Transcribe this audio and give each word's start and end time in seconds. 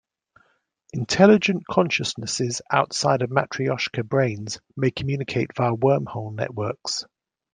Intelligent 0.93 1.61
consciousnesses 1.69 2.59
outside 2.71 3.21
of 3.21 3.29
Matrioshka 3.29 4.03
brains 4.03 4.57
may 4.75 4.89
communicate 4.89 5.55
via 5.55 5.73
wormhole 5.75 6.33
networks. 6.33 7.05